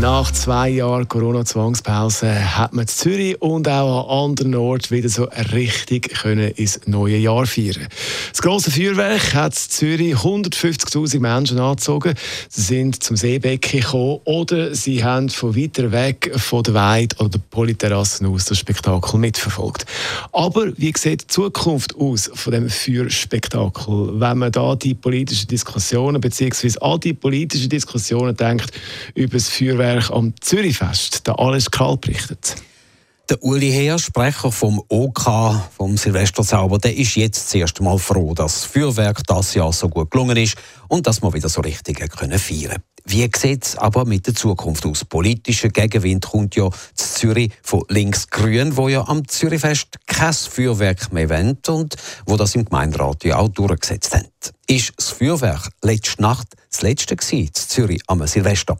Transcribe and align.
Nach 0.00 0.30
zwei 0.30 0.70
Jahren 0.70 1.06
Corona-Zwangspause 1.06 2.56
hat 2.56 2.72
man 2.72 2.84
in 2.84 2.88
Zürich 2.88 3.42
und 3.42 3.68
auch 3.68 4.08
an 4.08 4.30
anderen 4.30 4.54
Orten 4.54 4.96
wieder 4.96 5.10
so 5.10 5.28
richtig 5.52 6.08
können 6.22 6.50
ins 6.52 6.80
neue 6.86 7.18
Jahr 7.18 7.44
feiern. 7.44 7.86
Das 8.30 8.40
große 8.40 8.70
Feuerwerk 8.70 9.34
hat 9.34 9.52
in 9.52 9.70
Zürich 9.70 10.14
150.000 10.14 11.20
Menschen 11.20 11.58
angezogen. 11.58 12.14
Sie 12.48 12.62
sind 12.62 13.02
zum 13.02 13.16
Seebecken 13.16 13.80
gekommen 13.80 14.20
oder 14.24 14.74
sie 14.74 15.04
haben 15.04 15.28
von 15.28 15.54
weiter 15.54 15.92
weg 15.92 16.32
von 16.34 16.62
der 16.62 16.72
Weide 16.72 17.16
oder 17.16 17.28
der 17.28 17.40
Polyterrassen 17.50 18.26
aus 18.26 18.46
das 18.46 18.58
Spektakel 18.58 19.18
mitverfolgt. 19.18 19.84
Aber 20.32 20.72
wie 20.78 20.94
sieht 20.96 21.22
die 21.22 21.26
Zukunft 21.26 21.94
aus 21.96 22.30
von 22.32 22.52
dem 22.52 22.70
Feuerspektakel, 22.70 24.18
wenn 24.18 24.38
man 24.38 24.50
da 24.50 24.76
die 24.76 24.94
politischen 24.94 25.48
Diskussionen 25.48 26.22
bzw. 26.22 26.78
an 26.80 27.00
die 27.00 27.12
politischen 27.12 27.68
Diskussionen 27.68 28.34
denkt 28.34 28.70
über 29.14 29.34
das 29.34 29.48
Feuerwerk 29.48 29.69
Feuerwerk 29.70 30.10
am 30.10 30.34
Zürichfest. 30.40 31.28
Da 31.28 31.34
alles 31.34 31.70
kalt 31.70 32.00
berichtet. 32.00 32.56
Der 33.28 33.40
Uli 33.44 33.70
Heer, 33.70 34.00
Sprecher 34.00 34.50
vom 34.50 34.82
OK, 34.88 35.30
vom 35.76 35.96
Silvesterzauber, 35.96 36.78
der 36.78 36.96
ist 36.96 37.14
jetzt 37.14 37.44
das 37.44 37.54
erste 37.54 37.84
Mal 37.84 37.98
froh, 37.98 38.34
dass 38.34 38.54
das 38.54 38.64
Feuerwerk 38.64 39.24
das 39.28 39.54
Jahr 39.54 39.72
so 39.72 39.88
gut 39.88 40.10
gelungen 40.10 40.36
ist 40.36 40.56
und 40.88 41.06
dass 41.06 41.22
wir 41.22 41.32
wieder 41.32 41.48
so 41.48 41.60
richtig 41.60 42.00
können 42.10 42.40
feiern 42.40 42.82
Wie 43.04 43.30
sieht 43.36 43.64
es 43.64 43.76
aber 43.76 44.04
mit 44.04 44.26
der 44.26 44.34
Zukunft 44.34 44.84
aus? 44.84 45.04
Politischer 45.04 45.68
Gegenwind 45.68 46.26
kommt 46.26 46.56
ja 46.56 46.68
zu 46.94 47.14
Zürich 47.14 47.52
von 47.62 47.84
links-grün, 47.88 48.76
wo 48.76 48.88
ja 48.88 49.06
am 49.06 49.28
Zürichfest 49.28 49.98
kein 50.06 50.34
Feuerwerk 50.34 51.12
mehr 51.12 51.30
wollen 51.30 51.58
und 51.68 51.94
wo 52.26 52.36
das 52.36 52.56
im 52.56 52.64
Gemeinderat 52.64 53.22
ja 53.22 53.36
auch 53.36 53.48
durchgesetzt 53.50 54.16
haben. 54.16 54.26
Ist 54.66 54.92
das 54.96 55.10
Feuerwerk 55.10 55.68
letzte 55.82 56.20
Nacht 56.22 56.48
das 56.68 56.82
letzte 56.82 57.14
gewesen, 57.14 57.46
in 57.46 57.54
Zürich 57.54 58.02
am 58.08 58.26
Silvester? 58.26 58.76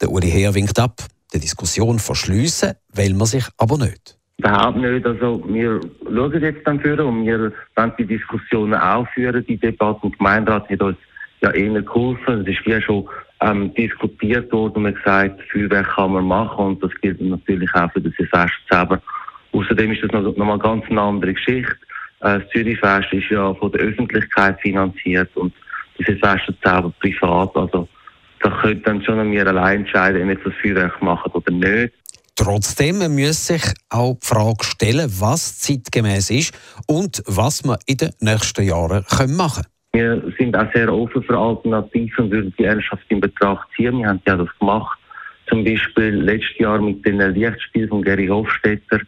Der 0.00 0.10
Uli 0.10 0.28
Heer 0.30 0.54
winkt 0.54 0.78
ab, 0.78 1.02
die 1.34 1.40
Diskussion 1.40 1.98
verschliessen 1.98 2.72
will 2.92 3.14
man 3.14 3.26
sich 3.26 3.44
aber 3.58 3.76
nicht. 3.76 4.16
Überhaupt 4.38 4.78
nicht. 4.78 5.04
Also 5.04 5.42
wir 5.46 5.80
schauen 6.04 6.42
jetzt 6.42 6.66
dann 6.66 6.80
für 6.80 7.04
und 7.04 7.26
wir 7.26 7.52
wollen 7.76 7.92
die 7.98 8.06
Diskussionen 8.06 8.74
auch 8.74 9.06
führen. 9.10 9.44
Die 9.46 9.58
Debatte 9.58 10.00
im 10.04 10.12
Gemeinderat 10.12 10.70
hat 10.70 10.80
uns 10.80 10.96
ja 11.42 11.50
eher 11.50 11.82
geholfen. 11.82 12.40
Es 12.40 12.48
ist 12.48 12.66
wie 12.66 12.80
schon 12.80 13.06
ähm, 13.42 13.74
diskutiert 13.74 14.50
worden 14.50 14.76
und 14.76 14.82
man 14.84 14.94
gesagt, 14.94 15.40
Feuerwerk 15.52 15.94
kann 15.94 16.12
man 16.12 16.24
machen 16.24 16.64
und 16.64 16.82
das 16.82 16.90
gilt 17.02 17.20
natürlich 17.20 17.72
auch 17.74 17.92
für 17.92 18.00
das 18.00 18.14
Silvester 18.14 18.50
selber. 18.70 19.02
Außerdem 19.52 19.92
ist 19.92 20.02
das 20.02 20.12
noch, 20.12 20.22
noch 20.22 20.46
mal 20.46 20.58
ganz 20.58 20.84
eine 20.88 21.00
andere 21.00 21.34
Geschichte. 21.34 21.76
Äh, 22.20 22.40
das 22.40 22.48
Zürichfest 22.48 23.12
ist 23.12 23.30
ja 23.30 23.52
von 23.54 23.72
der 23.72 23.82
Öffentlichkeit 23.82 24.58
finanziert 24.60 25.30
und 25.36 25.52
das 25.98 26.06
Silvester 26.06 26.54
selber 26.64 26.92
privat. 27.00 27.54
Also 27.54 27.88
da 28.40 28.50
könnte 28.60 28.82
dann 28.84 29.02
schon 29.02 29.30
wir 29.30 29.46
allein 29.46 29.80
entscheiden, 29.80 30.22
ob 30.22 30.28
wir 30.28 30.44
das 30.44 30.54
Feuerwerk 30.62 31.02
machen 31.02 31.32
oder 31.32 31.52
nicht. 31.52 31.94
Trotzdem 32.36 32.98
man 32.98 33.14
muss 33.14 33.46
sich 33.46 33.62
auch 33.90 34.14
die 34.14 34.26
Frage 34.26 34.64
stellen, 34.64 35.10
was 35.20 35.58
zeitgemäß 35.58 36.30
ist 36.30 36.54
und 36.86 37.22
was 37.26 37.62
wir 37.64 37.78
in 37.86 37.98
den 37.98 38.10
nächsten 38.20 38.64
Jahren 38.64 39.04
machen 39.28 39.64
können. 39.64 39.80
Wir 39.92 40.32
sind 40.38 40.56
auch 40.56 40.72
sehr 40.72 40.92
offen 40.92 41.22
für 41.22 41.36
Alternativen 41.36 42.24
und 42.24 42.30
würden 42.30 42.54
die 42.58 42.64
ernsthaft 42.64 43.04
in 43.08 43.20
Betracht 43.20 43.68
ziehen. 43.76 43.98
Wir 43.98 44.08
haben 44.08 44.22
ja 44.26 44.36
das 44.36 44.48
gemacht, 44.58 44.98
zum 45.48 45.64
Beispiel 45.64 46.14
letztes 46.14 46.58
Jahr 46.58 46.80
mit 46.80 47.04
den 47.04 47.18
Lichtspielen 47.18 47.88
von 47.88 48.02
Gary 48.02 48.28
Hofstetter. 48.28 49.00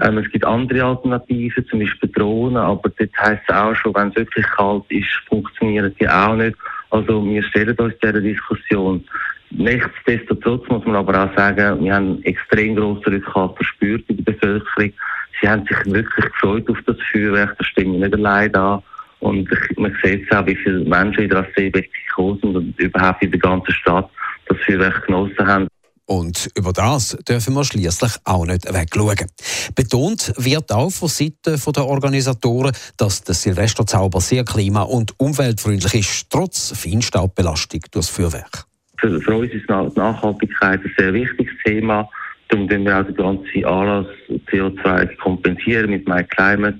Ähm, 0.00 0.18
es 0.18 0.30
gibt 0.32 0.44
andere 0.44 0.84
Alternativen, 0.84 1.66
zum 1.68 1.80
Beispiel 1.80 2.08
Drohnen, 2.08 2.56
aber 2.56 2.90
das 2.98 3.08
heisst 3.20 3.48
auch 3.52 3.74
schon, 3.76 3.94
wenn 3.94 4.08
es 4.08 4.16
wirklich 4.16 4.46
kalt 4.46 4.84
ist, 4.88 5.06
funktionieren 5.28 5.94
die 6.00 6.08
auch 6.08 6.34
nicht. 6.34 6.56
Also 6.92 7.24
wir 7.24 7.42
stellen 7.44 7.74
uns 7.78 7.94
dieser 8.02 8.20
Diskussion. 8.20 9.02
Nichtsdestotrotz 9.50 10.68
muss 10.68 10.84
man 10.84 10.96
aber 10.96 11.24
auch 11.24 11.34
sagen, 11.34 11.82
wir 11.82 11.94
haben 11.94 12.22
extrem 12.22 12.76
grossen 12.76 13.14
Rückhalt 13.14 13.56
verspürt 13.56 14.04
in 14.08 14.18
der 14.18 14.32
Bevölkerung. 14.32 14.92
Sie 15.40 15.48
haben 15.48 15.64
sich 15.66 15.78
wirklich 15.86 16.26
gefreut 16.32 16.68
auf 16.68 16.76
das 16.86 16.96
Feuerwerk, 17.10 17.56
das 17.56 17.66
stimmt 17.68 17.98
nicht 17.98 18.12
allein 18.12 18.54
an. 18.54 18.82
Und 19.20 19.48
man 19.78 19.96
sieht 20.02 20.30
auch, 20.34 20.44
wie 20.46 20.54
viele 20.54 20.84
Menschen 20.84 21.24
in 21.24 21.30
der 21.30 21.46
Seebeck 21.56 21.90
gekommen 22.06 22.38
sind 22.42 22.56
und 22.56 22.78
überhaupt 22.78 23.22
in 23.22 23.30
der 23.30 23.40
ganzen 23.40 23.72
Stadt 23.72 24.10
das 24.48 24.58
Feuerwerk 24.58 25.06
genossen 25.06 25.46
haben. 25.46 25.68
Und 26.06 26.48
über 26.56 26.72
das 26.72 27.16
dürfen 27.28 27.54
wir 27.54 27.64
schließlich 27.64 28.12
auch 28.24 28.44
nicht 28.44 28.72
wegschauen. 28.72 29.26
Betont 29.74 30.32
wird 30.36 30.72
auch 30.72 30.90
von 30.90 31.08
Seiten 31.08 31.60
der 31.74 31.86
Organisatoren, 31.86 32.72
dass 32.96 33.22
der 33.22 33.34
Silvesterzauber 33.34 34.20
sehr 34.20 34.44
klima- 34.44 34.82
und 34.82 35.18
umweltfreundlich 35.18 35.94
ist, 35.94 36.30
trotz 36.30 36.72
Feinstaubbelastung 36.76 37.80
durch 37.90 38.06
das 38.06 38.08
Feuerwerk. 38.08 38.64
Für, 38.98 39.20
für 39.20 39.36
uns 39.36 39.52
ist 39.52 39.68
Nachhaltigkeit 39.68 40.80
ein 40.84 40.92
sehr 40.96 41.14
wichtiges 41.14 41.54
Thema. 41.64 42.08
Darum 42.48 42.68
können 42.68 42.84
wir 42.84 43.00
auch 43.00 43.06
den 43.06 43.16
ganzen 43.16 43.64
Anlass 43.64 44.06
CO2 44.50 45.16
kompensieren 45.16 45.90
mit 45.90 46.06
MyClimate. 46.06 46.78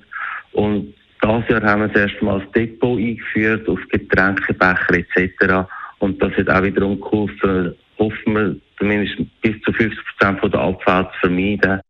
Und 0.51 0.93
dieses 1.23 1.49
Jahr 1.49 1.63
haben 1.63 1.81
wir 1.81 1.87
das 1.87 2.09
erste 2.09 2.25
Mal 2.25 2.39
das 2.41 2.51
Depot 2.51 2.99
eingeführt 2.99 3.67
auf 3.67 3.79
Getränkebecher 3.89 4.93
etc. 4.93 5.67
Und 5.99 6.21
das 6.21 6.33
hat 6.33 6.49
auch 6.49 6.63
wiederum 6.63 6.99
geholfen, 6.99 7.75
hoffen 7.97 8.33
wir, 8.35 8.55
zumindest 8.83 9.41
bis 9.41 9.55
zu 9.63 9.71
50 9.71 9.99
Prozent 10.05 10.53
der 10.53 10.59
Abfälle 10.59 11.09
zu 11.13 11.19
vermeiden. 11.21 11.81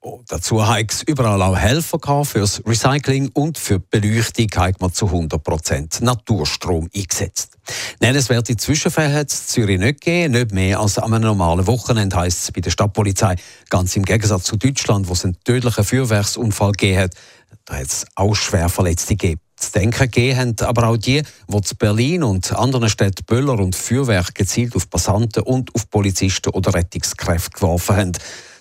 Oh, 0.00 0.22
dazu 0.28 0.66
hat 0.66 0.92
es 0.92 1.02
überall 1.02 1.42
auch 1.42 1.56
Helfer 1.56 2.24
für 2.24 2.38
das 2.38 2.62
Recycling 2.64 3.30
und 3.34 3.58
für 3.58 3.80
die 3.80 3.86
Beleuchtung 3.90 4.46
hat 4.56 4.80
man 4.80 4.92
zu 4.92 5.06
100% 5.06 6.04
Naturstrom 6.04 6.88
eingesetzt. 6.94 7.58
Nennenswerte 8.00 8.56
Zwischenfälle 8.56 9.12
hat 9.12 9.32
es 9.32 9.48
Zürich 9.48 9.78
nicht 9.78 10.00
gegeben, 10.00 10.34
nicht 10.34 10.52
mehr 10.52 10.78
als 10.78 10.98
an 10.98 11.12
einem 11.12 11.24
normalen 11.24 11.66
Wochenende 11.66 12.16
heisst 12.16 12.44
es 12.44 12.52
bei 12.52 12.60
der 12.60 12.70
Stadtpolizei. 12.70 13.34
Ganz 13.70 13.96
im 13.96 14.04
Gegensatz 14.04 14.44
zu 14.44 14.56
Deutschland, 14.56 15.08
wo 15.08 15.14
es 15.14 15.24
einen 15.24 15.36
tödlichen 15.42 15.84
Feuerwerksunfall 15.84 16.72
gegeben 16.72 17.00
hat, 17.00 17.14
da 17.64 17.74
hat 17.74 17.86
es 17.86 18.06
auch 18.14 18.36
schwer 18.36 18.68
Verletzte 18.68 19.16
gegeben. 19.16 19.40
Zu 19.58 19.72
denken 19.72 19.98
gegeben 19.98 20.38
haben 20.38 20.56
aber 20.60 20.88
auch 20.88 20.96
die, 20.96 21.22
die 21.48 21.60
zu 21.62 21.76
Berlin 21.76 22.22
und 22.22 22.52
anderen 22.52 22.88
Städten 22.88 23.24
Böller 23.26 23.58
und 23.58 23.74
Feuerwerk 23.74 24.34
gezielt 24.34 24.76
auf 24.76 24.88
Passanten 24.88 25.42
und 25.42 25.74
auf 25.74 25.90
Polizisten 25.90 26.50
oder 26.50 26.74
Rettungskräfte 26.74 27.50
geworfen 27.50 27.96
haben. 27.96 28.12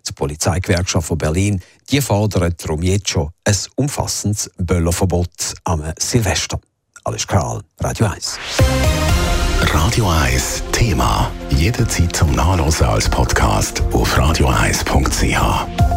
Die 0.07 0.13
Polizeigewerkschaft 0.13 1.07
von 1.07 1.17
Berlin 1.17 1.61
die 1.89 2.01
fordert 2.01 2.63
darum 2.63 2.83
jetzt 2.83 3.09
schon 3.09 3.29
ein 3.45 3.55
umfassendes 3.75 4.51
Böllerverbot 4.57 5.53
am 5.63 5.83
Silvester. 5.97 6.59
Alles 7.03 7.25
klar, 7.25 7.61
Radio 7.79 8.07
1. 8.07 8.37
Radio 9.61 10.09
1 10.09 10.63
Thema. 10.73 11.31
Jederzeit 11.49 12.15
zum 12.15 12.31
Nachlesen 12.33 12.87
als 12.87 13.09
Podcast 13.09 13.81
auf 13.93 14.17
radio1.ch. 14.17 15.96